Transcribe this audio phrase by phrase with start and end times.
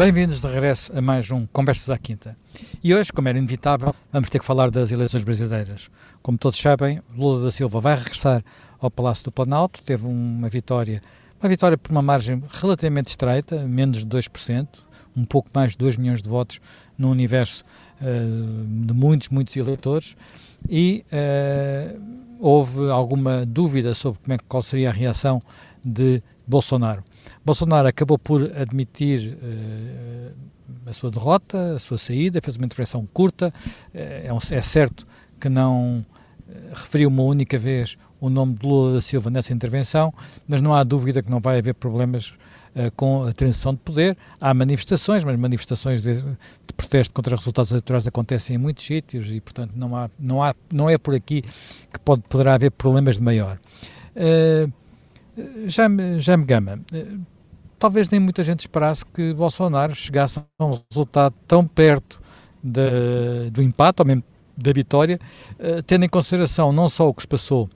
[0.00, 2.34] Bem-vindos de regresso a mais um Conversas à Quinta.
[2.82, 5.90] E hoje, como era inevitável, vamos ter que falar das eleições brasileiras.
[6.22, 8.42] Como todos sabem, Lula da Silva vai regressar
[8.80, 11.02] ao Palácio do Planalto, teve uma vitória,
[11.38, 14.68] uma vitória por uma margem relativamente estreita, menos de 2%,
[15.14, 16.62] um pouco mais de 2 milhões de votos
[16.96, 17.62] no universo
[18.00, 20.16] uh, de muitos, muitos eleitores,
[20.66, 22.00] e uh,
[22.38, 25.42] houve alguma dúvida sobre como é, qual seria a reação
[25.84, 27.04] de Bolsonaro.
[27.44, 30.32] Bolsonaro acabou por admitir uh,
[30.86, 33.52] a sua derrota, a sua saída, fez uma intervenção curta.
[33.94, 35.06] É, é certo
[35.40, 36.04] que não
[36.72, 40.12] referiu uma única vez o nome de Lula da Silva nessa intervenção,
[40.46, 42.34] mas não há dúvida que não vai haver problemas
[42.74, 44.16] uh, com a transição de poder.
[44.40, 49.32] Há manifestações, mas manifestações de, de, protesto contra os resultados eleitorais acontecem em muitos sítios
[49.32, 53.16] e, portanto, não, há, não, há, não é por aqui que pode, poderá haver problemas
[53.16, 53.58] de maior.
[54.14, 54.70] Uh,
[55.66, 57.20] Jaime, Jaime Gama, uh,
[57.78, 62.20] talvez nem muita gente esperasse que Bolsonaro chegasse a um resultado tão perto
[62.62, 64.24] de, do empate, ou mesmo
[64.56, 65.18] da vitória,
[65.58, 67.68] uh, tendo em consideração não só o que se passou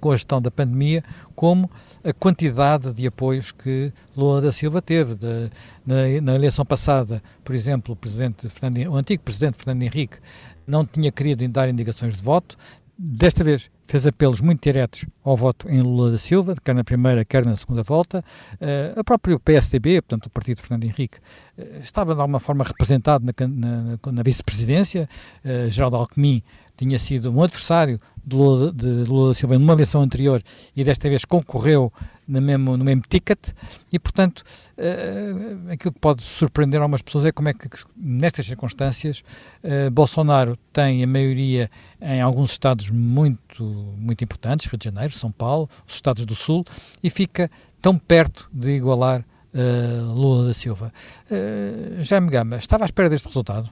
[0.00, 1.02] com a gestão da pandemia,
[1.34, 1.70] como
[2.04, 5.14] a quantidade de apoios que Lula da Silva teve.
[5.14, 5.50] De,
[5.84, 10.18] na, na, eleição passada, por exemplo, o, presidente Fernando, o antigo presidente Fernando Henrique
[10.66, 12.56] não tinha querido dar indicações de voto,
[12.98, 17.24] desta vez fez apelos muito diretos ao voto em Lula da Silva, quer na primeira,
[17.24, 18.24] quer na segunda volta.
[18.54, 21.18] Uh, a próprio PSDB, portanto o partido de Fernando Henrique,
[21.56, 25.08] uh, estava de alguma forma representado na, na, na vice-presidência.
[25.44, 26.42] Uh, Geraldo Alckmin
[26.78, 30.40] tinha sido um adversário de Lula, de Lula da Silva numa eleição anterior
[30.76, 31.92] e desta vez concorreu
[32.26, 33.48] no mesmo, no mesmo ticket
[33.92, 34.44] e, portanto,
[34.78, 39.24] uh, aquilo que pode surpreender algumas pessoas é como é que, nestas circunstâncias,
[39.64, 41.68] uh, Bolsonaro tem a maioria
[42.00, 43.64] em alguns estados muito,
[43.96, 46.64] muito importantes, Rio de Janeiro, São Paulo, os estados do Sul,
[47.02, 47.50] e fica
[47.82, 50.92] tão perto de igualar uh, Lula da Silva.
[51.28, 53.68] Uh, Jaime Gama, estava à espera deste resultado?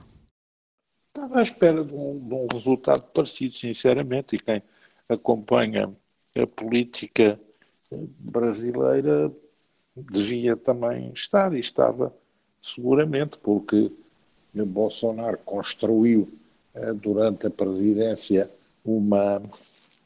[1.27, 4.63] Estava à espera de um, de um resultado parecido, sinceramente, e quem
[5.09, 5.91] acompanha
[6.33, 7.37] a política
[7.91, 9.29] brasileira
[9.93, 12.15] devia também estar e estava
[12.61, 13.91] seguramente, porque
[14.53, 16.31] Bolsonaro construiu
[16.73, 18.49] eh, durante a presidência
[18.85, 19.41] uma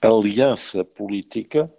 [0.01, 1.71] aliança política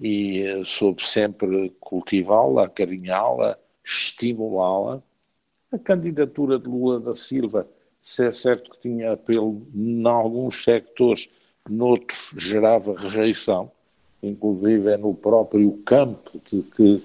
[0.00, 5.02] e eh, soube sempre cultivá-la, acarinhá-la, estimulá-la.
[5.70, 7.68] A candidatura de Lula da Silva
[8.02, 11.28] se é certo que tinha apelo em alguns sectores,
[11.70, 13.70] noutros gerava rejeição,
[14.20, 17.00] inclusive é no próprio campo de que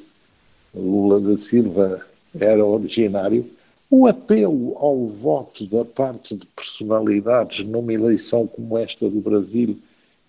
[0.73, 2.03] Lula da Silva
[2.37, 3.47] era originário,
[3.89, 9.77] o apelo ao voto da parte de personalidades numa eleição como esta do Brasil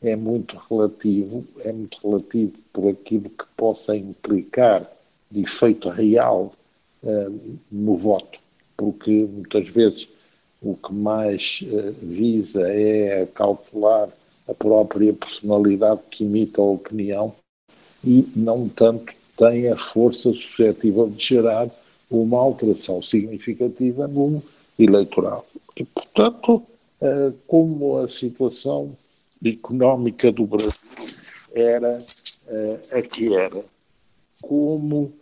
[0.02, 4.86] é muito relativo, é muito relativo por aquilo que possa implicar
[5.30, 6.52] de efeito real
[7.02, 8.38] uh, no voto,
[8.76, 10.08] porque muitas vezes
[10.60, 14.08] o que mais uh, visa é cautelar
[14.48, 17.34] a própria personalidade que imita a opinião
[18.04, 21.68] e não tanto tem a força suscetível de gerar
[22.10, 24.42] uma alteração significativa no
[24.78, 25.46] eleitoral.
[25.76, 26.62] E, portanto,
[27.00, 28.96] uh, como a situação
[29.44, 30.72] económica do Brasil
[31.54, 33.62] era uh, a que era,
[34.42, 35.12] como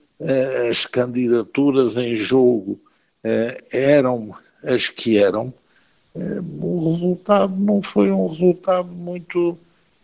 [0.71, 2.81] as candidaturas em jogo
[3.71, 4.35] eram
[4.66, 5.54] as que eram,
[6.15, 9.56] eh, o resultado não foi um resultado muito,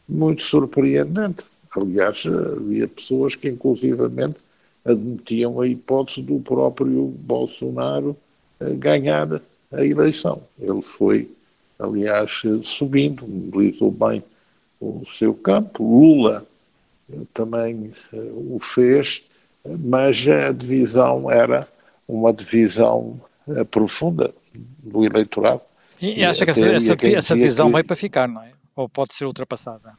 [0.08, 1.44] muito surpreendente.
[1.74, 4.36] Aliás, havia pessoas que inclusivamente
[4.84, 8.16] admitiam a hipótese do próprio Bolsonaro
[8.60, 9.42] eh, ganhar
[9.72, 10.42] a eleição.
[10.60, 11.28] Ele foi,
[11.78, 14.22] aliás, subindo, mobilizou bem
[14.80, 15.82] o seu campo.
[15.82, 16.46] Lula
[17.12, 19.24] eh, também o fez,
[19.64, 21.66] mas a divisão era
[22.06, 23.20] uma divisão
[23.70, 25.62] profunda do eleitorado.
[26.00, 27.72] E, e acha que essa, essa, essa divisão que...
[27.72, 28.50] vai para ficar, não é?
[28.74, 29.97] Ou pode ser ultrapassada?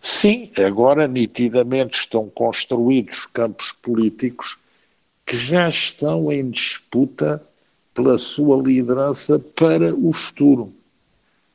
[0.00, 4.58] Sim, agora nitidamente estão construídos campos políticos
[5.24, 7.42] que já estão em disputa
[7.94, 10.72] pela sua liderança para o futuro.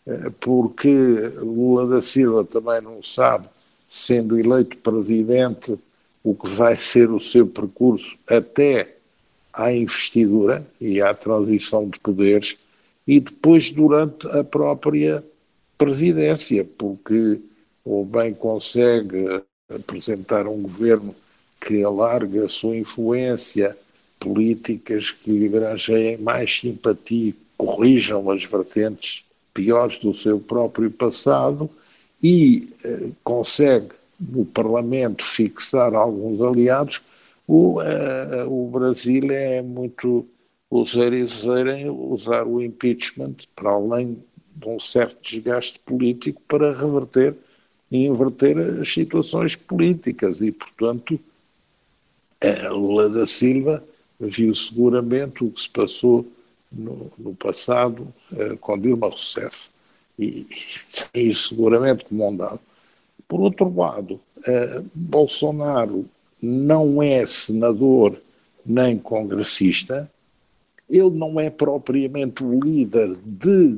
[0.06, 0.90] Eh, porque
[1.38, 3.48] Lula da Silva também não sabe,
[3.90, 5.78] sendo eleito presidente,
[6.24, 8.97] o que vai ser o seu percurso até
[9.58, 12.58] à investidura e à transição de poderes
[13.08, 15.24] e depois durante a própria
[15.78, 17.40] presidência, porque
[17.84, 19.42] ou bem consegue
[19.74, 21.16] apresentar um governo
[21.60, 23.76] que alarga a sua influência,
[24.20, 29.24] políticas que lhe granjeiem mais simpatia, corrijam as vertentes
[29.54, 31.70] piores do seu próprio passado
[32.22, 33.90] e eh, consegue
[34.20, 37.02] no Parlamento fixar alguns aliados,
[37.48, 40.28] O, uh, o Brasil é muito
[40.70, 44.22] useiro em usar o impeachment para além
[44.54, 47.36] de um certo desgaste político para reverter
[47.90, 51.18] e inverter as situações políticas e, portanto,
[52.70, 53.84] Lula da Silva
[54.20, 56.26] viu seguramente o que se passou
[56.72, 59.70] no, no passado uh, com Dilma Rousseff
[60.20, 60.46] e,
[61.14, 62.60] e seguramente como um dado.
[63.28, 66.06] Por outro lado, uh, Bolsonaro
[66.42, 68.18] não é senador
[68.66, 70.10] nem congressista,
[70.90, 73.78] ele não é propriamente o líder de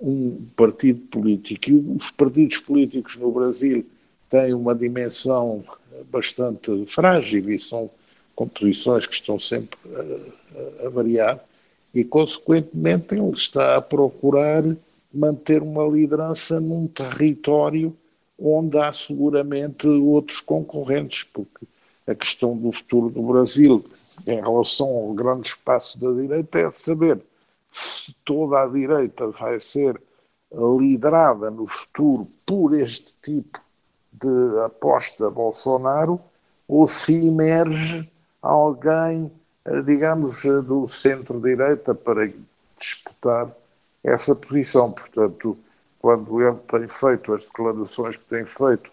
[0.00, 1.70] um partido político.
[1.70, 3.84] E os partidos políticos no Brasil
[4.28, 5.64] têm uma dimensão
[6.10, 7.90] bastante frágil e são
[8.34, 11.40] composições que estão sempre a, a, a variar
[11.94, 14.64] e, consequentemente, ele está a procurar
[15.12, 17.96] manter uma liderança num território
[18.36, 21.64] onde há seguramente outros concorrentes, porque
[22.06, 23.82] a questão do futuro do Brasil
[24.26, 27.20] em relação ao grande espaço da direita é saber
[27.70, 30.00] se toda a direita vai ser
[30.52, 33.60] liderada no futuro por este tipo
[34.12, 36.20] de aposta Bolsonaro
[36.68, 38.08] ou se emerge
[38.40, 39.30] alguém,
[39.64, 42.30] eh, digamos, eh, do centro-direita para
[42.78, 43.50] disputar
[44.02, 44.92] essa posição.
[44.92, 45.58] Portanto,
[45.98, 48.92] quando ele tem feito as declarações que tem feito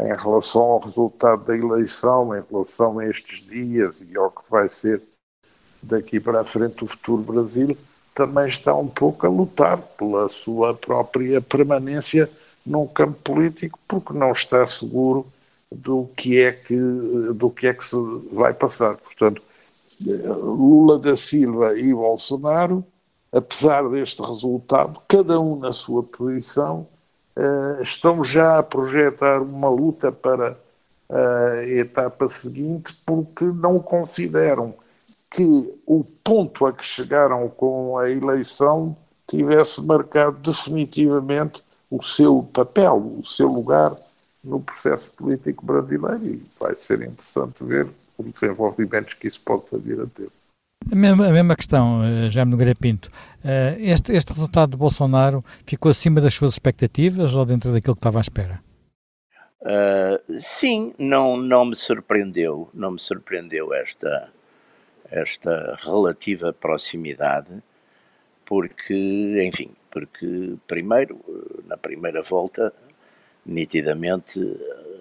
[0.00, 4.68] em relação ao resultado da eleição, em relação a estes dias e ao que vai
[4.68, 5.02] ser
[5.82, 7.76] daqui para a frente o futuro Brasil,
[8.14, 12.28] também está um pouco a lutar pela sua própria permanência
[12.64, 15.26] num campo político, porque não está seguro
[15.70, 16.76] do que é que,
[17.34, 17.96] do que, é que se
[18.32, 18.96] vai passar.
[18.96, 19.42] Portanto,
[20.00, 22.84] Lula da Silva e Bolsonaro,
[23.32, 26.86] apesar deste resultado, cada um na sua posição,
[27.82, 30.56] estão já a projetar uma luta para
[31.10, 34.74] a etapa seguinte, porque não consideram
[35.30, 35.42] que
[35.86, 38.96] o ponto a que chegaram com a eleição
[39.26, 43.94] tivesse marcado definitivamente o seu papel, o seu lugar
[44.42, 50.00] no processo político brasileiro e vai ser interessante ver os desenvolvimentos que isso possa vir
[50.00, 50.30] a ter.
[50.90, 53.10] A mesma, a mesma questão, eh, Jaime Nogueira Pinto.
[53.44, 58.00] Eh, este, este resultado de Bolsonaro ficou acima das suas expectativas ou dentro daquilo que
[58.00, 58.60] estava à espera?
[59.60, 64.30] Uh, sim, não, não me surpreendeu, não me surpreendeu esta,
[65.10, 67.62] esta relativa proximidade,
[68.46, 71.18] porque, enfim, porque primeiro,
[71.66, 72.72] na primeira volta,
[73.44, 74.40] nitidamente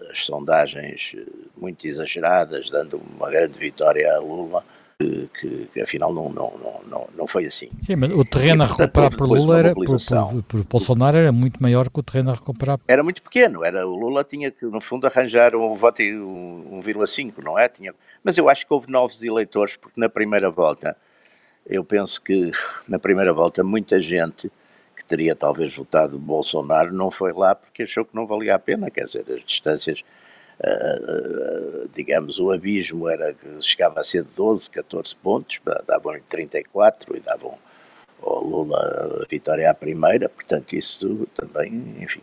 [0.09, 1.15] as sondagens
[1.55, 4.65] muito exageradas, dando uma grande vitória a Lula,
[4.99, 6.53] que, que, afinal não, não,
[6.87, 7.69] não, não foi assim.
[7.81, 11.31] Sim, mas o terreno e, a recuperar por Lula, era, por, por, por, Bolsonaro, era
[11.31, 12.79] muito maior que o terreno a recuperar.
[12.87, 17.59] Era muito pequeno, era, o Lula tinha que, no fundo, arranjar um voto 1,5, não
[17.59, 17.69] é?
[17.69, 20.97] Tinha, mas eu acho que houve novos eleitores, porque na primeira volta,
[21.67, 22.51] eu penso que
[22.87, 24.51] na primeira volta muita gente
[24.95, 28.89] que teria talvez votado Bolsonaro não foi lá porque achou que não valia a pena,
[28.89, 30.03] quer dizer, as distâncias
[30.59, 37.19] Uh, digamos, o abismo era que chegava a ser 12, 14 pontos, davam 34 e
[37.19, 37.59] davam
[38.21, 42.21] ao Lula a vitória à primeira, portanto isso também, enfim,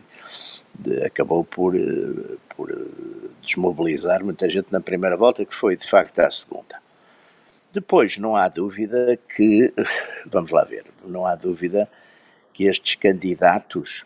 [0.77, 5.87] de, acabou por, eh, por eh, desmobilizar muita gente na primeira volta, que foi de
[5.87, 6.81] facto à segunda.
[7.71, 9.73] Depois, não há dúvida que,
[10.27, 11.89] vamos lá ver, não há dúvida
[12.53, 14.05] que estes candidatos,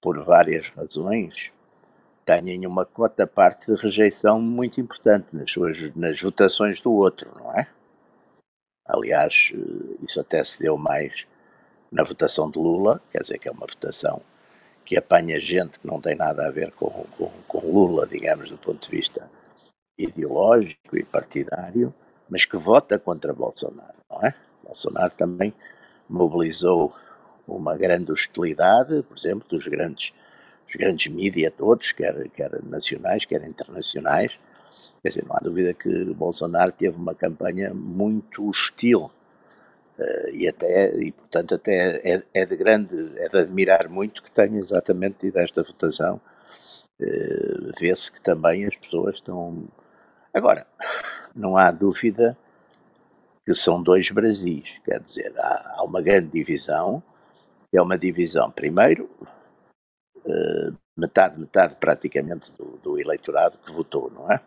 [0.00, 1.50] por várias razões,
[2.24, 7.52] têm uma cota parte de rejeição muito importante nas, suas, nas votações do outro, não
[7.54, 7.66] é?
[8.86, 11.26] Aliás, eh, isso até se deu mais
[11.90, 14.22] na votação de Lula, quer dizer que é uma votação
[14.84, 18.58] que apanha gente que não tem nada a ver com, com, com Lula, digamos, do
[18.58, 19.30] ponto de vista
[19.98, 21.94] ideológico e partidário,
[22.28, 24.34] mas que vota contra Bolsonaro, não é?
[24.64, 25.52] Bolsonaro também
[26.08, 26.94] mobilizou
[27.46, 30.12] uma grande hostilidade, por exemplo, dos grandes
[30.70, 34.38] os grandes mídias todos, quer, quer nacionais, quer internacionais.
[35.02, 39.10] Quer dizer, não há dúvida que Bolsonaro teve uma campanha muito hostil
[39.98, 44.30] uh, e até, e portanto até é, é, de grande, é de admirar muito que
[44.30, 46.20] tenha exatamente tido esta votação.
[47.00, 49.64] Uh, Vê-se que também as pessoas estão...
[50.32, 50.66] Agora,
[51.34, 52.36] não há dúvida
[53.44, 57.02] que são dois Brasis, quer dizer, há, há uma grande divisão,
[57.72, 59.08] é uma divisão, primeiro,
[60.96, 64.40] metade, metade praticamente do, do, eleitorado que votou, não é?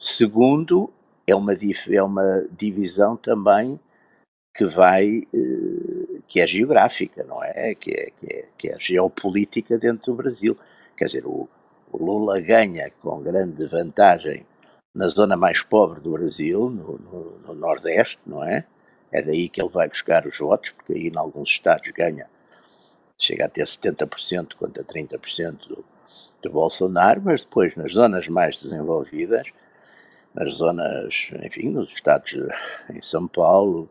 [0.00, 0.90] Segundo,
[1.26, 3.78] é uma, é uma divisão também
[4.54, 7.74] que vai, uh, que é geográfica, não é?
[7.74, 8.48] Que é, que é?
[8.58, 10.56] que é geopolítica dentro do Brasil.
[10.96, 11.48] Quer dizer, o,
[11.92, 14.46] o Lula ganha com grande vantagem
[14.94, 18.64] na zona mais pobre do Brasil, no, no, no, Nordeste, não é?
[19.12, 22.28] É daí que ele vai buscar os votos, porque aí em alguns estados ganha,
[23.20, 25.84] chega a ter 70% contra 30% do,
[26.42, 29.46] do Bolsonaro, mas depois nas zonas mais desenvolvidas,
[30.34, 32.34] nas zonas, enfim, nos estados
[32.88, 33.88] em São Paulo,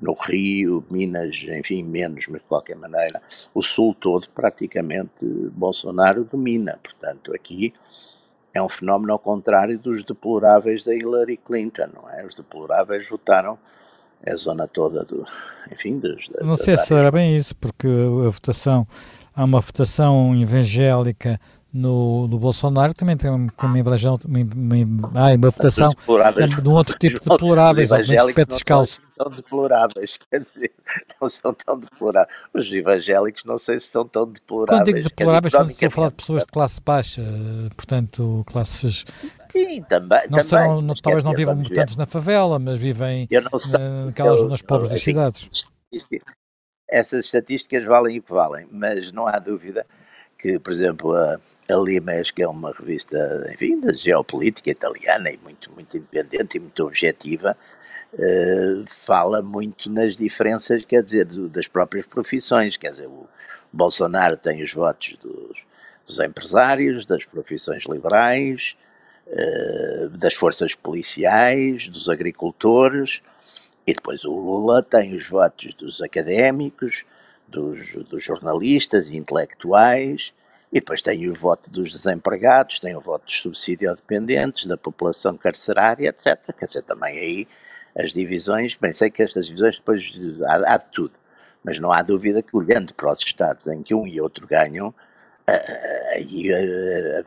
[0.00, 3.22] no Rio, Minas, enfim, menos, mas de qualquer maneira,
[3.54, 6.78] o Sul todo praticamente Bolsonaro domina.
[6.82, 7.72] Portanto, aqui
[8.52, 12.26] é um fenómeno ao contrário dos deploráveis da Hillary Clinton, não é?
[12.26, 13.56] Os deploráveis votaram
[14.26, 15.26] a zona toda do,
[15.72, 18.86] enfim, dos, das, Não sei se era bem isso, porque a votação,
[19.34, 21.40] há uma votação evangélica
[21.72, 27.28] no, no Bolsonaro também tem uma, uma, uma, uma votação de um outro tipo de
[27.28, 30.72] deploráveis, alguns pé descalço tão deploráveis, quer dizer,
[31.20, 32.36] não são tão deploráveis.
[32.54, 34.80] Os evangélicos não sei se são tão deploráveis.
[34.80, 37.22] Quando digo deploráveis, dizer, estou a falar de pessoas de classe baixa,
[37.76, 39.04] portanto, classes...
[39.50, 40.20] Sim, também.
[40.22, 43.28] Não também, serão, não, talvez não vivam tantos na favela, mas vivem
[44.06, 45.66] naquelas zonas pobres das cidades.
[46.88, 49.86] Essas estatísticas valem o que valem, mas não há dúvida
[50.42, 51.38] que, por exemplo, a,
[51.70, 56.60] a Limes, que é uma revista, enfim, da geopolítica italiana e muito, muito independente e
[56.60, 57.56] muito objetiva,
[58.14, 62.76] uh, fala muito nas diferenças, quer dizer, do, das próprias profissões.
[62.76, 63.28] Quer dizer, o
[63.72, 65.58] Bolsonaro tem os votos dos,
[66.04, 68.76] dos empresários, das profissões liberais,
[69.28, 73.22] uh, das forças policiais, dos agricultores,
[73.86, 77.04] e depois o Lula tem os votos dos académicos,
[77.52, 80.32] dos, dos jornalistas e intelectuais,
[80.72, 86.08] e depois tem o voto dos desempregados, tem o voto dos subsídio-dependentes, da população carcerária,
[86.08, 86.38] etc.
[86.58, 87.48] Quer dizer, também aí
[87.94, 90.02] as divisões, bem, sei que estas divisões depois
[90.46, 91.12] há, há de tudo,
[91.62, 94.94] mas não há dúvida que olhando para os Estados em que um e outro ganham,
[96.14, 96.48] aí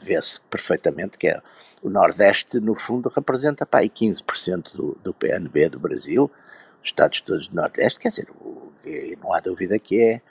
[0.02, 1.40] vê-se perfeitamente que é,
[1.82, 6.32] o Nordeste, no fundo, representa aí 15% do, do PNB do Brasil,
[6.84, 8.55] os Estados todos do Nordeste, quer dizer, o,
[9.22, 10.22] não há dúvida que é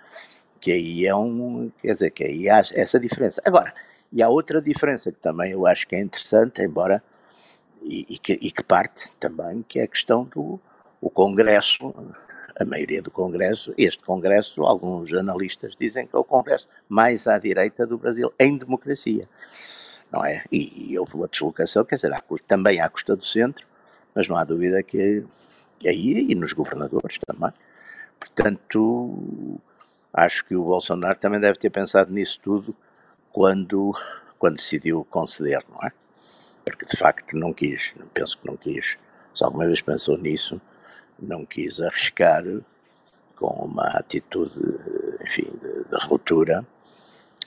[0.60, 3.42] que aí é um, quer dizer, que aí há essa diferença.
[3.44, 3.74] Agora,
[4.10, 7.02] e há outra diferença que também eu acho que é interessante, embora
[7.82, 10.58] e, e, que, e, que, parte também que é a questão do
[11.02, 11.94] o Congresso,
[12.58, 17.38] a maioria do Congresso, este Congresso, alguns analistas dizem que é o Congresso mais à
[17.38, 19.28] direita do Brasil em democracia,
[20.10, 20.44] não é?
[20.50, 23.66] E, e houve uma deslocação, quer dizer, há, também à custa do centro,
[24.14, 25.22] mas não há dúvida que
[25.84, 27.52] aí e nos governadores também.
[28.24, 29.60] Portanto,
[30.12, 32.74] acho que o Bolsonaro também deve ter pensado nisso tudo
[33.32, 33.94] quando,
[34.38, 35.92] quando decidiu conceder, não é?
[36.64, 38.96] porque de facto não quis, penso que não quis,
[39.34, 40.60] se alguma vez pensou nisso,
[41.20, 42.42] não quis arriscar
[43.36, 44.58] com uma atitude,
[45.26, 46.66] enfim, de, de ruptura,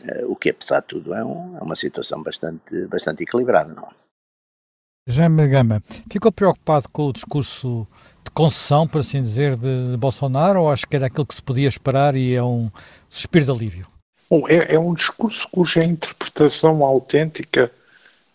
[0.03, 3.84] eh, o que apesar de tudo é, um, é, uma situação bastante, bastante equilibrada, não
[3.84, 3.89] é?
[5.10, 5.81] Jaime Gama,
[6.12, 7.88] ficou preocupado com o discurso
[8.38, 11.67] concessão, por assim dizer, de, de Bolsonaro, ou acho que era aquilo que se podia
[11.67, 12.70] esperar e é um
[13.10, 13.88] suspiro de alívio?
[14.29, 17.72] Bom, é, é um discurso cuja interpretação autêntica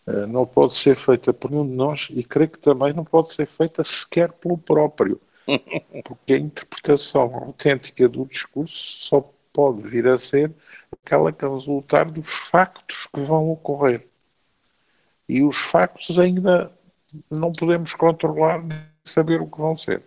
[0.09, 3.33] eh, não pode ser feita por nenhum de nós e creio que também não pode
[3.33, 5.21] ser feita sequer pelo próprio,
[6.05, 10.51] porque a interpretação autêntica do discurso só pode vir a ser
[10.91, 14.05] aquela que resultar dos factos que vão ocorrer.
[15.29, 16.73] E os factos ainda
[17.31, 18.63] não podemos controlar
[19.05, 20.03] saber o que vão ser,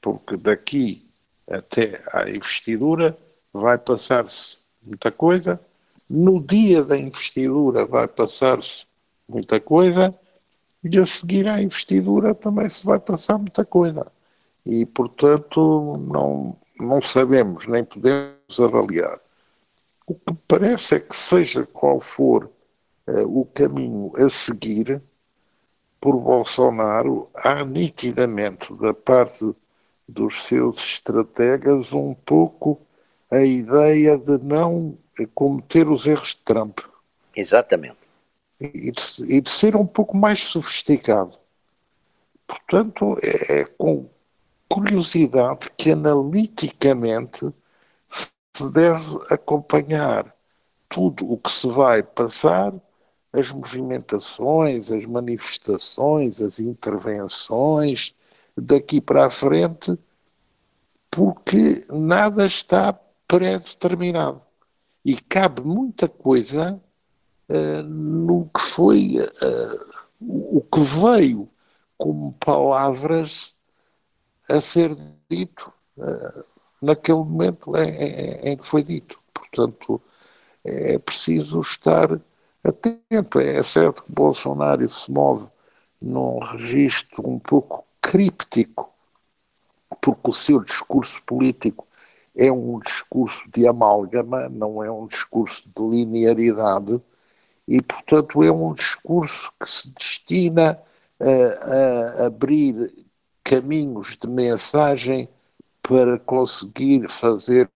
[0.00, 1.08] porque daqui
[1.48, 3.16] até à investidura
[3.52, 5.60] vai passar-se muita coisa,
[6.08, 8.86] no dia da investidura vai passar-se
[9.28, 10.14] muita coisa,
[10.82, 14.06] e a seguir à investidura também se vai passar muita coisa.
[14.66, 19.18] E, portanto, não, não sabemos, nem podemos avaliar.
[20.06, 22.50] O que parece é que, seja qual for
[23.06, 25.00] uh, o caminho a seguir,
[26.04, 29.54] por Bolsonaro, há nitidamente da parte
[30.06, 32.78] dos seus estrategas um pouco
[33.30, 34.98] a ideia de não
[35.34, 36.80] cometer os erros de Trump.
[37.34, 37.96] Exatamente
[38.60, 41.38] e de, e de ser um pouco mais sofisticado.
[42.46, 44.06] Portanto, é, é com
[44.68, 47.50] curiosidade que analiticamente
[48.08, 50.34] se deve acompanhar
[50.86, 52.74] tudo o que se vai passar,
[53.34, 58.14] as movimentações, as manifestações, as intervenções
[58.56, 59.98] daqui para a frente,
[61.10, 62.92] porque nada está
[63.26, 64.40] pré-determinado.
[65.04, 66.80] E cabe muita coisa
[67.48, 71.48] uh, no que foi uh, o que veio
[71.98, 73.52] como palavras
[74.48, 74.96] a ser
[75.28, 76.44] dito uh,
[76.80, 79.18] naquele momento em, em, em, que foi dito.
[79.32, 80.00] Portanto,
[80.62, 82.20] é preciso estar
[82.64, 83.40] atento.
[83.40, 85.46] É certo que Bolsonaro se move
[86.00, 88.90] num registro um pouco críptico,
[90.00, 91.86] porque o seu discurso político
[92.36, 97.00] é um discurso de amálgama, não é um discurso de linearidade,
[97.66, 100.78] e, portanto, é um discurso que se destina
[101.18, 103.06] a, a abrir
[103.42, 105.28] caminhos de mensagem
[105.82, 107.70] para conseguir fazer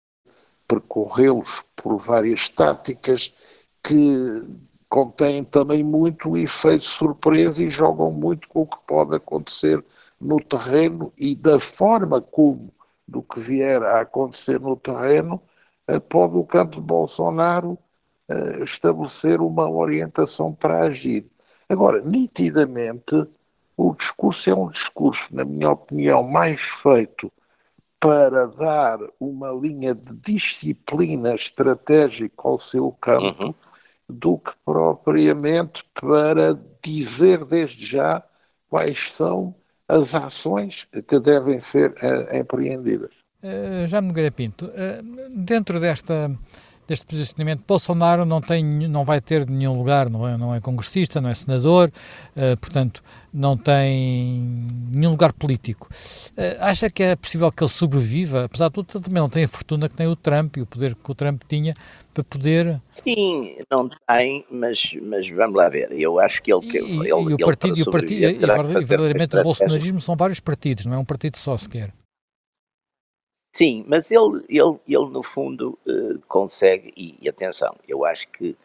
[0.68, 3.34] percorrê-los por várias táticas
[3.82, 4.44] que
[4.90, 9.84] contêm também muito o efeito surpresa e jogam muito com o que pode acontecer
[10.20, 12.74] no terreno e da forma como
[13.08, 15.42] do que vier a acontecer no terreno
[15.88, 17.78] eh, pode o campo de Bolsonaro
[18.30, 21.26] eh, estabelecer uma orientação para agir.
[21.70, 23.28] Agora, nitidamente,
[23.78, 27.32] o discurso é um discurso, na minha opinião, mais feito
[28.00, 33.56] para dar uma linha de disciplina estratégica ao seu campo uhum.
[34.10, 38.24] Do que propriamente para dizer desde já
[38.70, 39.54] quais são
[39.88, 40.74] as ações
[41.08, 43.12] que devem ser uh, empreendidas.
[43.44, 46.32] Uh, já me Pinto, uh, dentro desta
[46.88, 47.64] deste posicionamento.
[47.68, 51.34] Bolsonaro não, tem, não vai ter nenhum lugar, não é, não é congressista, não é
[51.34, 51.92] senador,
[52.36, 53.04] uh, portanto,
[53.34, 55.90] não tem nenhum lugar político.
[56.32, 58.46] Uh, acha que é possível que ele sobreviva?
[58.46, 60.96] Apesar de tudo, também não tem a fortuna que tem o Trump e o poder
[60.96, 61.74] que o Trump tinha
[62.14, 62.82] para poder.
[62.94, 65.92] Sim, não tem, mas, mas vamos lá ver.
[65.92, 66.66] Eu acho que ele.
[66.68, 70.40] Que, e, ele, e o partido, e, o partido, e verdadeiramente o bolsonarismo são vários
[70.40, 71.94] partidos, não é um partido só sequer.
[73.58, 78.56] Sim, mas ele, ele, ele no fundo uh, consegue, e, e, atenção, eu acho que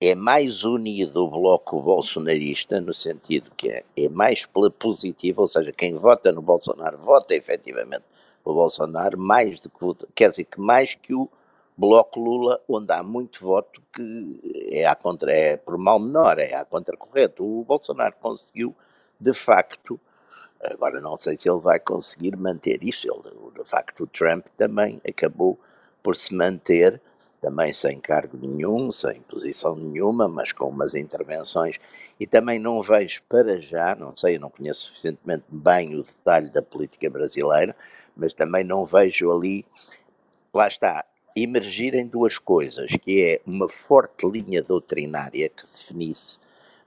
[0.00, 5.48] é mais unido o bloco bolsonarista, no sentido que é, é mais pela positiva, ou
[5.48, 8.04] seja, quem vota no Bolsonaro vota efetivamente
[8.44, 11.28] o Bolsonaro, mais do que, quer dizer, que mais que o
[11.76, 16.54] bloco Lula, onde há muito voto que é, à contra, é por mal menor, é
[16.54, 17.42] à contracorrente.
[17.42, 18.76] O Bolsonaro conseguiu,
[19.20, 19.98] de facto,
[20.60, 23.06] Agora não sei se ele vai conseguir manter isso.
[23.06, 25.58] Ele, de facto, o Trump também acabou
[26.02, 27.00] por se manter,
[27.40, 31.78] também sem cargo nenhum, sem posição nenhuma, mas com umas intervenções.
[32.18, 36.50] E também não vejo para já, não sei, eu não conheço suficientemente bem o detalhe
[36.50, 37.76] da política brasileira,
[38.16, 39.64] mas também não vejo ali,
[40.52, 41.04] lá está,
[41.36, 46.40] emergirem duas coisas, que é uma forte linha doutrinária que definisse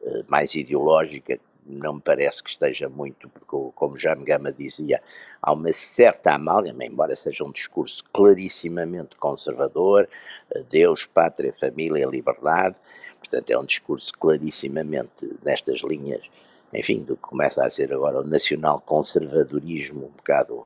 [0.04, 1.40] eh, mais ideológica,
[1.72, 5.02] não me parece que esteja muito, porque, como já Gama dizia,
[5.42, 10.08] há uma certa amálgama, embora seja um discurso clarissimamente conservador,
[10.52, 12.76] eh, Deus, pátria, família, liberdade,
[13.20, 16.22] portanto é um discurso clarissimamente nestas linhas,
[16.74, 20.66] enfim, do que começa a ser agora o nacional-conservadorismo um bocado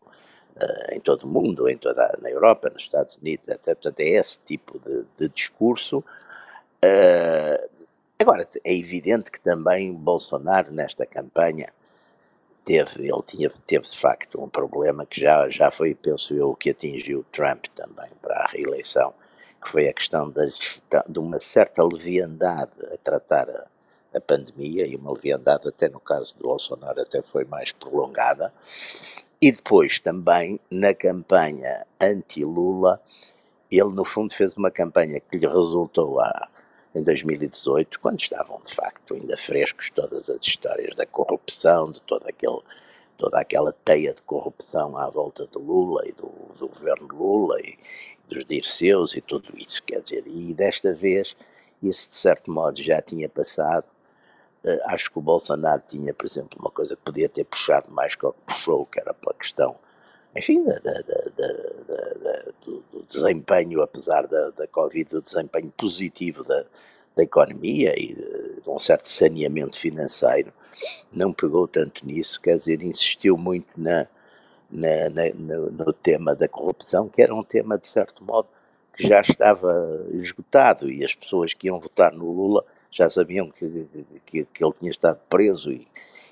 [0.55, 3.75] uh, em todo o mundo, em toda na Europa, nos Estados Unidos, etc.
[3.75, 6.03] Portanto, é esse tipo de, de discurso.
[6.83, 7.74] Uh,
[8.17, 11.73] Agora, é evidente que também Bolsonaro, nesta campanha,
[12.63, 16.69] teve, ele tinha, teve de facto um problema que já, já foi, penso eu, que
[16.69, 19.13] atingiu Trump também para a reeleição,
[19.61, 20.53] que foi a questão de,
[21.09, 23.67] de uma certa leviandade a tratar a,
[24.15, 28.53] a pandemia, e uma leviandade até no caso de Bolsonaro até foi mais prolongada,
[29.41, 33.01] e depois também na campanha anti-Lula,
[33.69, 36.47] ele no fundo fez uma campanha que lhe resultou a
[36.95, 42.25] em 2018, quando estavam de facto ainda frescos todas as histórias da corrupção, de todo
[42.27, 42.61] aquele,
[43.17, 47.77] toda aquela teia de corrupção à volta de Lula e do, do governo Lula e
[48.29, 51.35] dos dirceus e tudo isso, quer dizer, e desta vez
[51.83, 53.85] isso de certo modo já tinha passado.
[54.63, 58.15] Uh, acho que o Bolsonaro tinha, por exemplo, uma coisa que podia ter puxado mais
[58.15, 59.75] que o que puxou, que era pela questão,
[60.35, 66.65] enfim, da, da, da, do, do, desempenho, apesar da, da Covid, do desempenho positivo da,
[67.15, 70.51] da economia e de um certo saneamento financeiro,
[71.11, 74.07] não pegou tanto nisso, quer dizer, insistiu muito na,
[74.69, 78.49] na, na, no, no, tema da corrupção, que era um tema, de certo modo,
[78.95, 83.87] que já estava esgotado e as pessoas que iam votar no Lula já sabiam que,
[84.25, 85.87] que, que ele tinha estado preso e,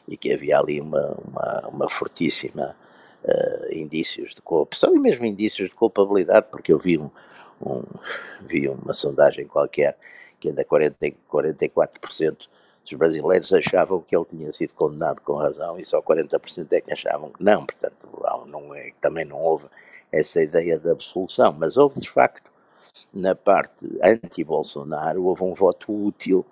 [0.07, 2.75] e, que havia ali uma, uma, uma fortíssima
[3.23, 7.09] uh, indícios de corrupção e mesmo indícios de culpabilidade, porque eu vi, um,
[7.61, 7.83] um
[8.41, 9.97] vi uma sondagem qualquer
[10.39, 10.97] que ainda 40,
[11.31, 12.37] 44%
[12.83, 16.91] dos brasileiros achavam que ele tinha sido condenado com razão e só 40% é que
[16.91, 17.65] achavam que não.
[17.65, 17.95] Portanto,
[18.47, 19.65] não é, também não houve
[20.11, 22.51] essa ideia de absolução, mas houve de facto
[23.13, 26.45] na parte anti-Bolsonaro houve um voto útil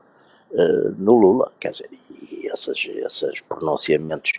[0.52, 4.32] uh, no Lula, quer dizer, e esses, esses pronunciamentos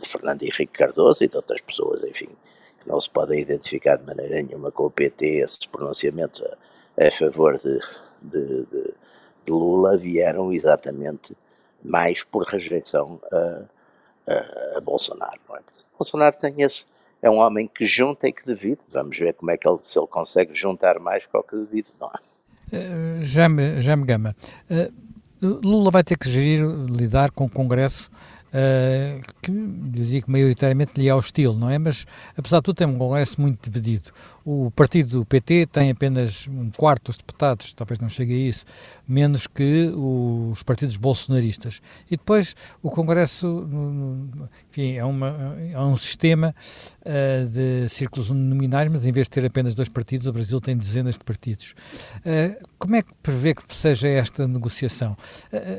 [0.00, 2.28] de Fernando Henrique Cardoso e de outras pessoas, enfim,
[2.80, 7.10] que não se podem identificar de maneira nenhuma com o PT, esses pronunciamentos a, a
[7.10, 7.78] favor de,
[8.22, 8.92] de, de,
[9.48, 11.36] Lula vieram exatamente
[11.82, 13.62] mais por rejeição a,
[14.32, 15.40] a, a Bolsonaro.
[15.56, 15.60] É?
[15.98, 16.84] Bolsonaro tem esse,
[17.20, 18.80] é um homem que junta e que divide.
[18.92, 21.92] Vamos ver como é que ele, se ele consegue juntar mais com o que divide,
[22.00, 22.30] não é?
[22.72, 24.36] Uh, já, me, já me gama.
[24.70, 24.92] Uh,
[25.42, 28.10] Lula vai ter que gerir, lidar com o Congresso
[28.50, 31.78] uh, que digo que maioritariamente lhe é hostil, não é?
[31.78, 34.10] Mas, apesar de tudo, tem um Congresso muito dividido.
[34.44, 38.64] O partido do PT tem apenas um quarto dos deputados, talvez não chegue a isso,
[39.06, 41.80] menos que os partidos bolsonaristas.
[42.10, 43.68] E depois o Congresso,
[44.70, 46.54] enfim, é, uma, é um sistema
[47.02, 50.76] uh, de círculos nominais, mas em vez de ter apenas dois partidos, o Brasil tem
[50.76, 51.74] dezenas de partidos.
[52.18, 55.16] Uh, como é que prevê que seja esta negociação?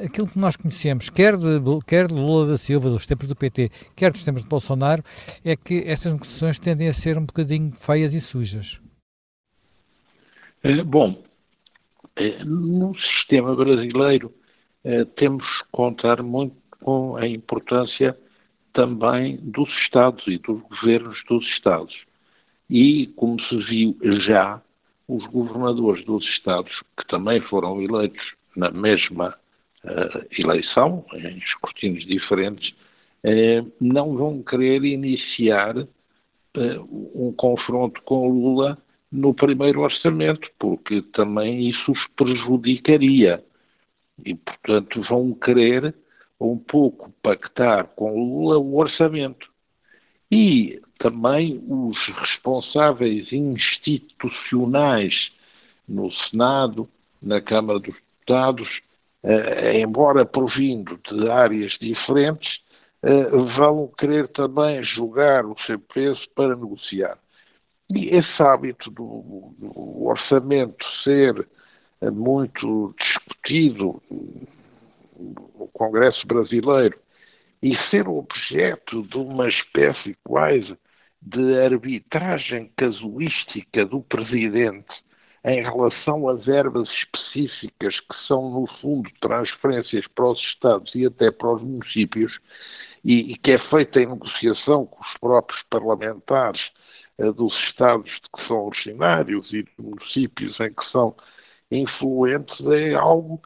[0.05, 3.69] Aquilo que nós conhecemos, quer de, quer de Lula da Silva, dos tempos do PT,
[3.95, 5.03] quer dos tempos de Bolsonaro,
[5.43, 8.81] é que estas negociações tendem a ser um bocadinho feias e sujas.
[10.63, 11.21] É, bom,
[12.15, 14.33] é, no sistema brasileiro
[14.83, 18.17] é, temos que contar muito com a importância
[18.73, 21.95] também dos Estados e dos governos dos Estados.
[22.69, 24.61] E, como se viu já,
[25.07, 28.21] os governadores dos Estados, que também foram eleitos
[28.55, 29.35] na mesma
[30.37, 32.69] eleição, em escrutínios diferentes,
[33.25, 35.75] uh, não vão querer iniciar
[36.53, 38.77] um confronto com Lula
[39.11, 43.43] no primeiro orçamento, porque também isso os prejudicaria.
[44.25, 45.95] E, portanto, vão querer
[46.39, 49.49] um pouco pactar com Lula o orçamento.
[50.31, 55.13] E também os responsáveis institucionais
[55.87, 56.87] no Senado,
[57.21, 58.90] na Câmara dos Deputados, eh,
[59.75, 62.49] embora provindo de áreas diferentes,
[63.03, 63.23] eh,
[63.57, 67.17] vão querer também julgar o seu preço para negociar.
[67.89, 71.47] E esse hábito do, do orçamento ser
[72.01, 74.01] eh, muito discutido
[75.19, 76.97] no Congresso brasileiro
[77.61, 80.77] e ser objeto de uma espécie quase
[81.21, 84.93] de arbitragem casuística do Presidente
[85.43, 91.31] em relação a verbas específicas que são, no fundo, transferências para os Estados e até
[91.31, 92.37] para os municípios,
[93.03, 96.61] e, e que é feita em negociação com os próprios parlamentares
[97.17, 101.15] uh, dos Estados de que são originários e municípios em que são
[101.71, 103.41] influentes, é algo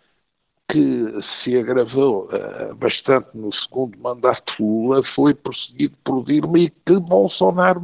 [0.70, 1.06] que
[1.44, 7.00] se agravou uh, bastante no segundo mandato de Lula, foi perseguido por Dilma e que
[7.00, 7.80] Bolsonaro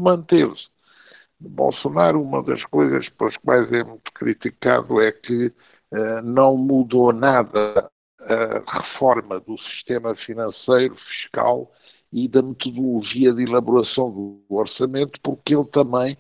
[1.41, 1.49] manteve.
[1.49, 7.89] Bolsonaro, uma das coisas pelas quais é muito criticado é que uh, não mudou nada
[8.19, 11.71] a reforma do sistema financeiro, fiscal
[12.13, 16.17] e da metodologia de elaboração do orçamento, porque ele também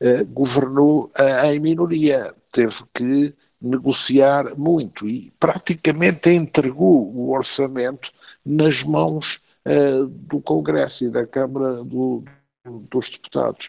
[0.00, 8.10] uh, governou uh, em minoria, teve que negociar muito e praticamente entregou o orçamento
[8.44, 9.24] nas mãos
[10.28, 12.22] do Congresso e da Câmara do,
[12.90, 13.66] dos Deputados.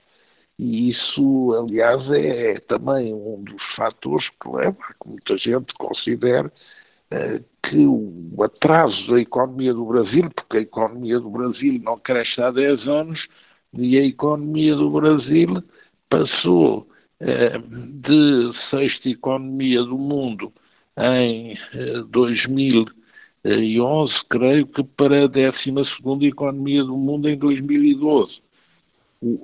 [0.58, 5.74] E isso, aliás, é, é também um dos fatores que leva a que muita gente
[5.74, 11.98] considere uh, que o atraso da economia do Brasil, porque a economia do Brasil não
[12.00, 13.20] cresce há 10 anos,
[13.74, 15.62] e a economia do Brasil
[16.10, 16.88] passou
[17.22, 17.60] uh,
[18.02, 20.54] de sexta economia do mundo
[20.98, 28.45] em uh, eh, 2011, creio que para a décima segunda economia do mundo em 2012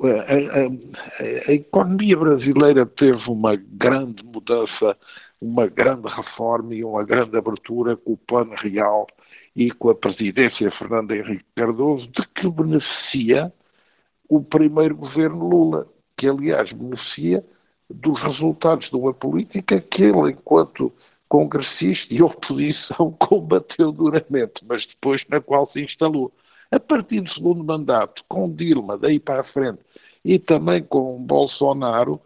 [0.04, 4.98] a, a, a, economia brasileira teve uma grande mudança,
[5.42, 9.08] uma grande reforma e uma grande abertura com o Plano Real
[9.56, 13.52] e com a presidência Fernando Henrique Cardoso, de que beneficia
[14.30, 17.44] o primeiro governo Lula, que aliás beneficia
[17.90, 20.94] dos resultados de uma política que ele, enquanto
[21.28, 26.32] congressista e oposição, combateu duramente, mas depois na qual se instalou.
[26.72, 29.82] A partir do segundo mandato, com Dilma, daí para a frente,
[30.24, 32.22] e também com Bolsonaro,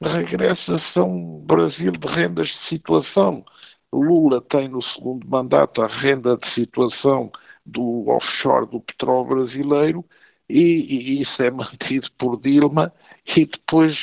[0.00, 3.44] regressa-se a um Brasil de rendas de situação.
[3.92, 7.30] Lula tem no segundo mandato a renda de situação
[7.64, 10.04] do offshore do petróleo brasileiro
[10.48, 12.92] e, e, isso é mantido por Dilma
[13.36, 13.96] e depois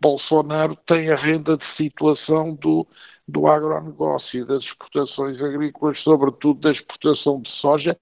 [0.00, 2.86] Bolsonaro tem a renda de situação do,
[3.26, 7.96] do agronegócio e das exportações agrícolas, sobretudo da exportação de soja,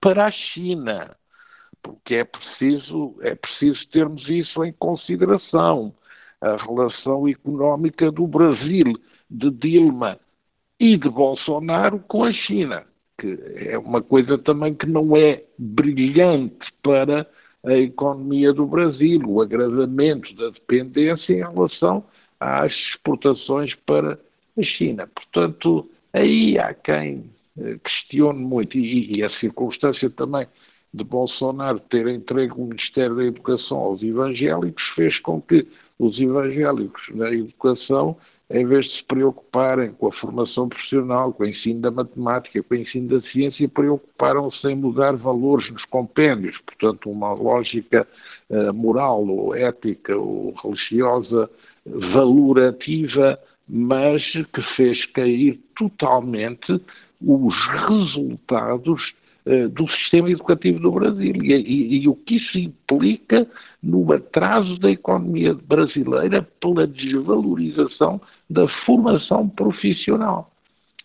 [0.00, 1.16] para a China,
[1.82, 5.94] porque é preciso, é preciso termos isso em consideração.
[6.40, 8.94] A relação económica do Brasil,
[9.30, 10.18] de Dilma
[10.78, 12.84] e de Bolsonaro com a China,
[13.18, 17.26] que é uma coisa também que não é brilhante para
[17.64, 22.04] a economia do Brasil, o agravamento da dependência em relação
[22.38, 24.18] às exportações para
[24.58, 25.06] a China.
[25.14, 27.30] Portanto, aí há quem
[27.84, 30.46] questiono muito, e, e a circunstância também
[30.92, 35.66] de Bolsonaro ter entregue o Ministério da Educação aos evangélicos fez com que
[35.98, 38.16] os evangélicos na educação,
[38.50, 42.74] em vez de se preocuparem com a formação profissional, com o ensino da matemática, com
[42.74, 46.58] o ensino da ciência, preocuparam-se em mudar valores nos compêndios.
[46.66, 48.08] Portanto, uma lógica
[48.48, 51.48] uh, moral ou ética ou religiosa
[51.86, 56.80] valorativa, mas que fez cair totalmente
[57.20, 57.54] os
[57.88, 59.02] resultados
[59.46, 63.46] uh, do sistema educativo do Brasil e, e, e, o que isso implica
[63.82, 70.50] no atraso da economia brasileira pela desvalorização da formação profissional.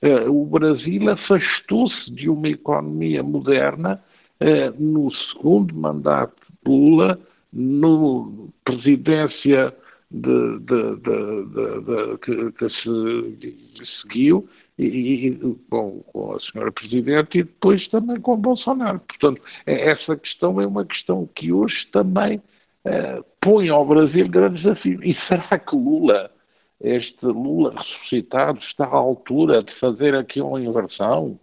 [0.02, 4.02] Uh, o Brasil afastou-se de uma economia moderna
[4.42, 7.20] uh, no segundo mandato de Lula,
[7.54, 9.74] no presidência
[10.12, 14.48] de, de, de, que, que, se seguiu
[14.78, 19.00] e, e com, com, a senhora Presidente e depois também com Bolsonaro.
[19.00, 24.64] Portanto, é, essa questão é uma questão que hoje também uh, põe ao Brasil grandes
[24.64, 25.02] desafios.
[25.04, 26.30] E será que Lula,
[26.82, 31.40] este Lula ressuscitado, está à altura de fazer aqui uma inversão?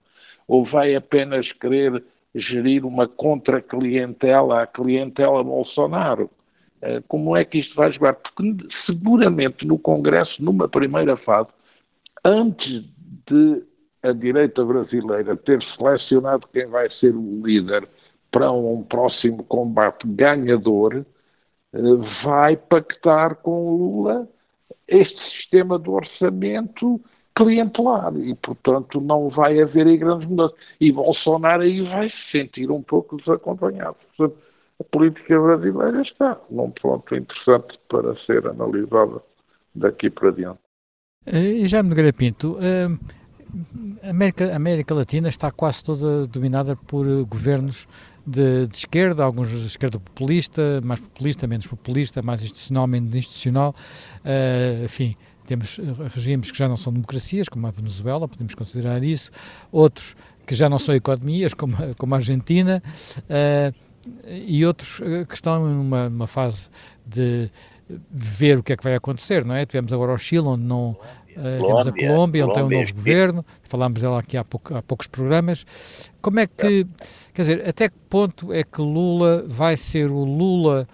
[0.46, 6.30] Ou vai apenas querer gerir uma contra-clientela, a clientela Bolsonaro?
[6.82, 8.14] Eh, como é que isto vai jogar?
[8.14, 11.48] Porque seguramente no Congresso, numa primeira fase,
[12.24, 12.84] antes
[13.26, 13.64] de
[14.02, 17.88] a direita brasileira ter selecionado quem vai ser o líder
[18.32, 21.04] para um próximo combate ganhador,
[21.72, 21.78] eh,
[22.24, 24.28] vai pactar com Lula
[24.88, 27.00] este sistema de orçamento
[27.34, 30.56] clientelar e, portanto, não vai haver aí grandes mudanças.
[30.80, 33.96] E Bolsonaro aí vai se sentir um pouco desacompanhado.
[34.16, 34.38] Portanto,
[34.80, 39.22] a política brasileira está num ponto interessante para ser analisada
[39.74, 40.71] daqui para diante.
[41.26, 42.58] Eh, e já Nogueira Pinto,
[44.02, 47.86] a América, América Latina está quase toda dominada por governos
[48.26, 53.74] de, de, esquerda, alguns de esquerda populista, mais populista, menos populista, mais institucional, menos institucional,
[54.84, 55.14] enfim,
[55.46, 55.78] temos
[56.14, 59.30] regimes que já não são democracias, como a Venezuela, podemos considerar isso,
[59.70, 62.82] outros que já não são economias, como, como a Argentina,
[64.26, 66.70] e outros que estão numa, numa fase
[67.06, 67.50] de
[68.10, 69.66] ver o que é que vai acontecer, não é?
[69.66, 73.44] Tivemos agora o Chile, onde não uh, temos a Colômbia, onde tem um novo governo,
[73.62, 76.10] falámos dela aqui há, pouco, há poucos programas.
[76.20, 76.86] Como é que,
[77.34, 80.88] quer dizer, até que ponto é que Lula vai ser o Lula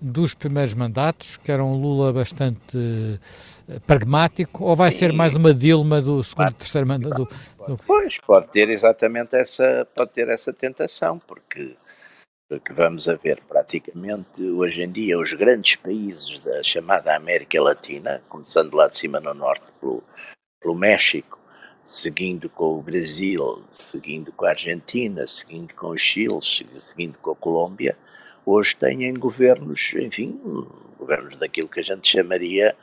[0.00, 4.98] dos primeiros mandatos, que era um Lula bastante uh, pragmático, ou vai Sim.
[4.98, 7.24] ser mais uma Dilma do segundo e terceiro mandato?
[7.24, 7.76] Do, do...
[7.86, 11.76] Pois, pode ter exatamente essa, pode ter essa tentação, porque
[12.60, 18.22] que vamos a ver praticamente hoje em dia os grandes países da chamada América Latina,
[18.28, 20.02] começando lá de cima no norte pelo,
[20.60, 21.38] pelo México,
[21.86, 27.36] seguindo com o Brasil, seguindo com a Argentina, seguindo com o Chile, seguindo com a
[27.36, 27.96] Colômbia,
[28.46, 30.40] hoje têm governos, enfim,
[30.98, 32.74] governos daquilo que a gente chamaria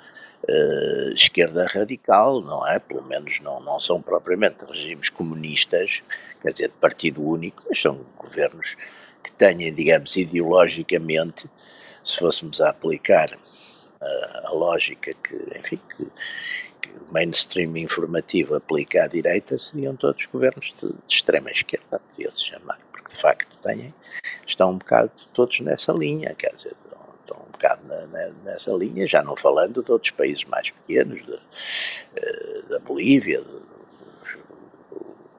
[0.47, 2.79] uh, esquerda radical, não é?
[2.79, 6.01] Pelo menos não, não são propriamente regimes comunistas,
[6.41, 8.75] quer dizer, de partido único, mas são governos
[9.23, 11.49] que tenham, digamos, ideologicamente,
[12.03, 16.05] se fôssemos a aplicar uh, a lógica que, enfim, que,
[16.81, 22.45] que, o mainstream informativo aplica à direita, seriam todos governos de, de extrema esquerda, podia-se
[22.45, 23.93] chamar, porque de facto têm,
[24.47, 26.75] estão um bocado todos nessa linha, quer dizer,
[27.21, 31.23] estão um bocado na, na, nessa linha, já não falando de outros países mais pequenos,
[31.25, 33.69] de, uh, da Bolívia, do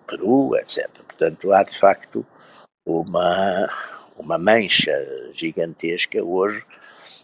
[0.06, 0.88] Peru, etc.
[1.06, 2.26] Portanto, há de facto
[2.84, 3.68] uma,
[4.16, 4.92] uma mancha
[5.34, 6.62] gigantesca hoje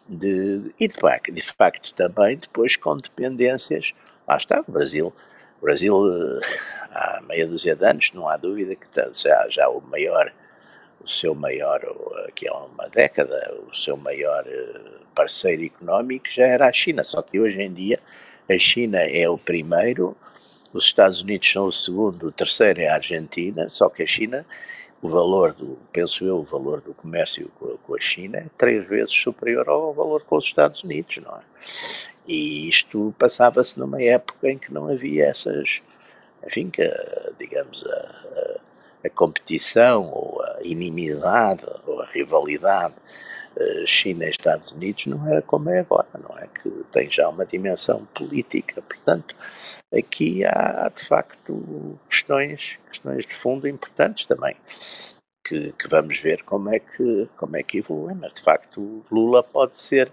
[0.09, 3.93] de, e de facto, de facto também depois com dependências,
[4.27, 5.13] lá está o Brasil,
[5.61, 5.95] o Brasil
[6.93, 10.33] há meia dúzia de anos, não há dúvida que já, já o maior,
[11.01, 11.81] o seu maior,
[12.29, 14.81] aqui há uma década, o seu maior eh,
[15.15, 17.99] parceiro económico já era a China, só que hoje em dia
[18.49, 20.17] a China é o primeiro,
[20.73, 24.47] os Estados Unidos são o segundo, o terceiro é a Argentina, só que a China
[25.03, 29.15] o valor do, penso eu, o valor do comércio com, a China é três vezes
[29.15, 31.41] superior ao valor com os Estados Unidos, não é?
[32.27, 35.81] E isto passava-se numa época em que não havia essas,
[36.45, 36.83] enfim, que,
[37.39, 42.95] digamos, a, a, a competição ou a inimizade ou a rivalidade
[43.87, 46.47] China e Estados Unidos não era como é agora, não é?
[46.47, 48.83] Que tem já uma dimensão política.
[48.83, 49.35] Portanto,
[49.97, 54.57] aqui há de facto questões, questões de fundo importantes também.
[55.45, 59.45] Que, que, vamos ver como é que como é que evolui, mas de facto Lula
[59.45, 60.11] pode ser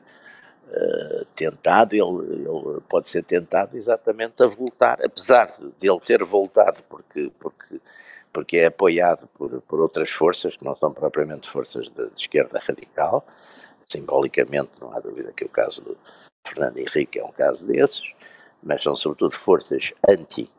[0.68, 5.48] uh, tentado, ele, ele, pode ser tentado exatamente a voltar, apesar
[5.80, 7.82] de ele ter voltado porque, porque,
[8.34, 12.60] porque é apoiado por, por outras forças que não são propriamente forças de, de esquerda
[12.60, 13.26] radical,
[13.88, 15.98] simbolicamente não há dúvida que o caso do
[16.46, 18.04] Fernando Henrique é um caso desses,
[18.62, 20.50] mas são sobretudo forças anti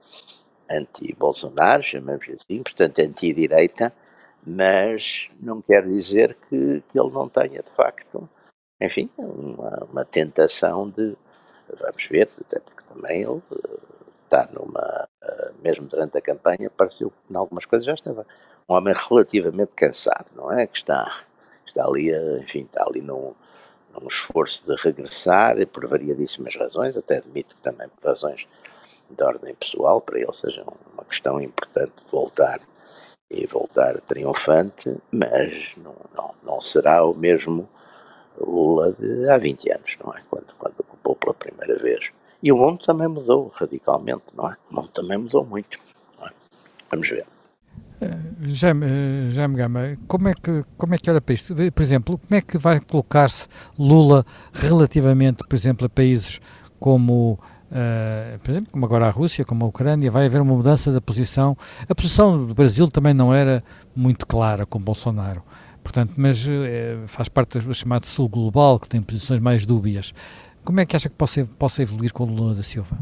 [0.70, 3.92] anti-Bolsonaro, chamamos assim, portanto anti-direita,
[4.46, 8.28] mas não quer dizer que, que ele não tenha de facto,
[8.80, 11.14] enfim, uma, uma tentação de,
[11.78, 13.42] vamos ver, até porque também ele
[14.34, 18.26] eh, está numa, eh, mesmo durante a campanha, pareceu que em algumas coisas já estava
[18.68, 20.66] um homem relativamente cansado, não é?
[20.66, 21.22] Que está,
[21.66, 23.34] está ali, enfim, está ali num,
[23.92, 28.46] num esforço de regressar, por variadíssimas razões, até admito que também por razões
[29.10, 32.60] de ordem pessoal, para ele seja uma questão importante voltar
[33.30, 37.68] e voltar triunfante, mas não, não, não será o mesmo
[38.38, 40.20] Lula de há 20 anos, não é?
[40.28, 42.10] Quando, quando ocupou pela primeira vez.
[42.44, 44.56] E o mundo também mudou radicalmente, não é?
[44.70, 45.78] O mundo também mudou muito.
[46.22, 46.30] É?
[46.90, 47.26] Vamos ver.
[48.42, 51.54] Jaime, Jaime Gama, como é, que, como é que olha para isto?
[51.54, 56.38] Por exemplo, como é que vai colocar-se Lula relativamente, por exemplo, a países
[56.78, 57.38] como
[57.74, 61.00] Uh, por exemplo, como agora a Rússia, como a Ucrânia, vai haver uma mudança da
[61.00, 61.56] posição.
[61.88, 63.64] A posição do Brasil também não era
[63.96, 65.42] muito clara com Bolsonaro,
[65.82, 66.52] portanto, mas uh,
[67.08, 70.14] faz parte do chamado Sul Global, que tem posições mais dúbias.
[70.64, 72.96] Como é que acha que possa, possa evoluir com o Lula da Silva?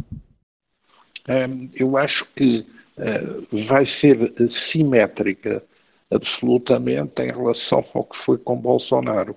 [1.29, 2.66] Um, eu acho que
[2.98, 4.33] uh, vai ser
[4.72, 5.62] simétrica
[6.11, 9.37] absolutamente em relação ao que foi com Bolsonaro.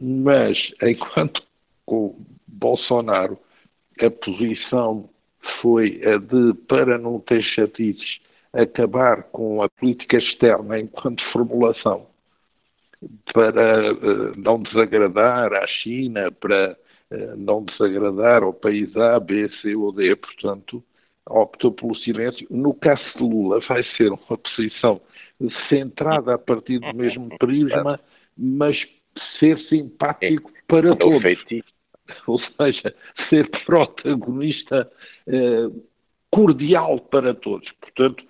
[0.00, 1.42] mas enquanto
[1.84, 2.18] com
[2.48, 3.38] Bolsonaro
[4.00, 5.08] a posição
[5.60, 8.18] foi a de, para não ter chatices,
[8.52, 12.06] acabar com a política externa enquanto formulação,
[13.32, 16.85] para uh, não desagradar à China, para uh,
[17.36, 20.82] não desagradar ao país A, B, C ou D, portanto,
[21.28, 22.46] optou pelo silêncio.
[22.50, 25.00] No caso de Lula, vai ser uma posição
[25.68, 28.00] centrada a partir do mesmo prisma,
[28.36, 28.76] mas
[29.38, 31.22] ser simpático para é todos.
[32.26, 32.94] ou seja,
[33.28, 34.90] ser protagonista
[35.26, 35.68] eh,
[36.30, 37.70] cordial para todos.
[37.80, 38.24] Portanto,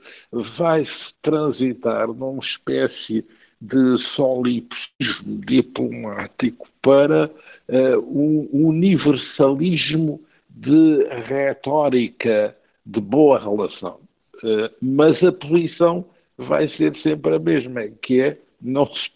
[0.59, 3.27] vai-se transitar numa espécie
[3.61, 7.31] de solipsismo diplomático para
[7.69, 14.01] eh, um universalismo de retórica de boa relação.
[14.37, 16.05] Uh, mas a posição
[16.39, 19.11] vai ser sempre a mesma, que é não se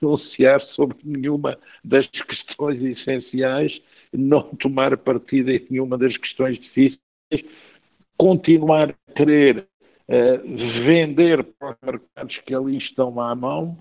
[0.00, 3.80] pronunciar sobre nenhuma das questões essenciais
[4.12, 6.98] não tomar partido em nenhuma das questões difíceis,
[8.16, 9.75] continuar a querer uh,
[10.08, 13.76] vender para os mercados que ali estão à mão,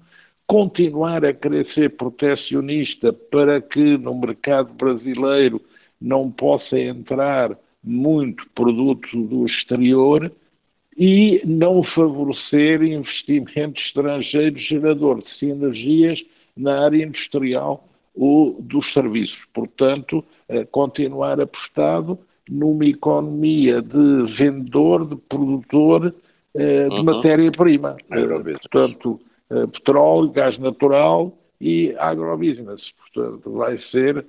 [0.47, 5.61] continuar a querer ser protecionista para que no mercado brasileiro
[6.01, 10.31] não possa entrar muito produto do exterior
[10.97, 16.19] e não favorecer investimento estrangeiro gerador de sinergias
[16.55, 19.37] na área industrial ou dos serviços.
[19.53, 20.23] Portanto,
[20.71, 22.17] continuar apostado
[22.49, 26.13] numa economia de vendedor, de produtor
[26.55, 27.03] eh, de uhum.
[27.03, 27.97] matéria-prima.
[28.71, 32.81] Portanto, eh, petróleo, gás natural e agrobusiness.
[33.13, 34.25] Portanto, vai ser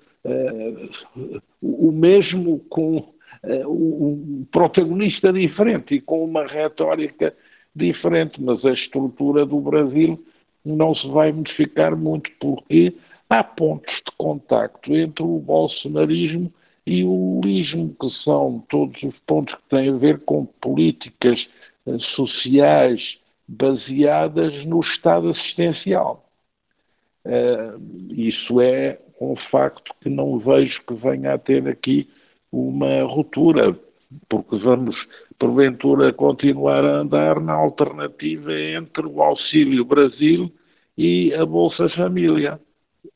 [1.62, 7.33] o mesmo com um protagonista diferente e com uma retórica
[7.76, 10.18] diferente, mas a estrutura do Brasil
[10.64, 12.96] não se vai modificar muito, porque
[13.29, 16.52] há pontos de contacto entre o bolsonarismo
[16.87, 21.38] e o lulismo, que são todos os pontos que têm a ver com políticas
[21.87, 23.01] eh, sociais
[23.49, 26.25] baseadas no Estado assistencial.
[27.25, 32.09] Uh, isso é um facto que não vejo que venha a ter aqui
[32.53, 33.77] uma ruptura,
[34.29, 34.96] porque vamos,
[35.37, 40.53] porventura, continuar a andar na alternativa entre o Auxílio Brasil
[40.96, 42.61] e a Bolsa Família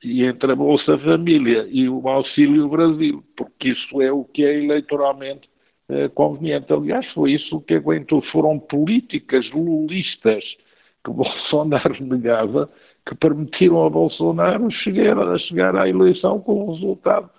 [0.03, 4.63] e entre a Bolsa Família e o Auxílio Brasil, porque isso é o que é
[4.63, 5.49] eleitoralmente
[5.89, 6.73] eh, conveniente.
[6.73, 8.23] Aliás, foi isso que aguentou.
[8.33, 10.45] Foram políticas lulistas
[11.05, 12.71] que Bolsonaro negava
[13.07, 17.31] que permitiram a Bolsonaro chegar, a chegar à eleição com o resultado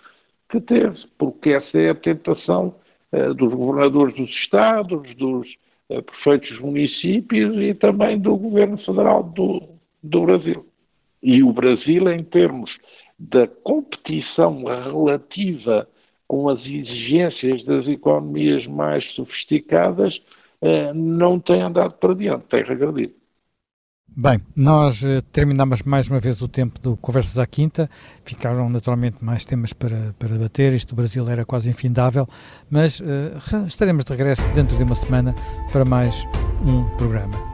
[0.49, 2.75] que teve, porque essa é a tentação
[3.11, 5.47] eh, dos governadores dos Estados, dos
[5.89, 9.61] eh, prefeitos dos municípios e também do governo federal do,
[10.03, 10.70] do Brasil.
[11.21, 12.71] E o Brasil, em termos
[13.17, 15.87] da competição relativa
[16.27, 20.19] com as exigências das economias mais sofisticadas,
[20.61, 23.13] eh, não tem andado para diante, tem regredido.
[24.13, 27.89] Bem, nós uh, terminamos mais uma vez o tempo do Conversas à Quinta.
[28.25, 30.73] Ficaram naturalmente mais temas para, para debater.
[30.73, 32.27] Isto do Brasil era quase infindável,
[32.69, 35.33] mas uh, estaremos de regresso dentro de uma semana
[35.71, 36.25] para mais
[36.65, 37.50] um programa.